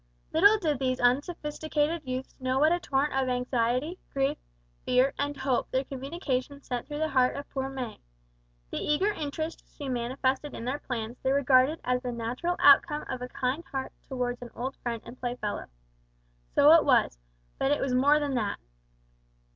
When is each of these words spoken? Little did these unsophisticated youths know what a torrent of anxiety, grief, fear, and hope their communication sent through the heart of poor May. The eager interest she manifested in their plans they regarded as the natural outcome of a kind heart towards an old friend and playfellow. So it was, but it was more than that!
Little 0.33 0.57
did 0.57 0.79
these 0.79 0.99
unsophisticated 0.99 2.01
youths 2.05 2.35
know 2.39 2.57
what 2.57 2.71
a 2.71 2.79
torrent 2.79 3.13
of 3.13 3.29
anxiety, 3.29 3.99
grief, 4.11 4.39
fear, 4.83 5.13
and 5.19 5.37
hope 5.37 5.69
their 5.69 5.83
communication 5.83 6.59
sent 6.63 6.87
through 6.87 6.97
the 6.97 7.09
heart 7.09 7.35
of 7.35 7.47
poor 7.51 7.69
May. 7.69 7.99
The 8.71 8.79
eager 8.79 9.11
interest 9.13 9.63
she 9.77 9.87
manifested 9.89 10.55
in 10.55 10.65
their 10.65 10.79
plans 10.79 11.19
they 11.21 11.29
regarded 11.31 11.81
as 11.83 12.01
the 12.01 12.11
natural 12.11 12.55
outcome 12.57 13.03
of 13.07 13.21
a 13.21 13.27
kind 13.27 13.63
heart 13.71 13.91
towards 14.09 14.41
an 14.41 14.49
old 14.55 14.75
friend 14.77 15.03
and 15.05 15.19
playfellow. 15.19 15.67
So 16.55 16.71
it 16.71 16.83
was, 16.83 17.19
but 17.59 17.69
it 17.71 17.79
was 17.79 17.93
more 17.93 18.17
than 18.19 18.33
that! 18.33 18.57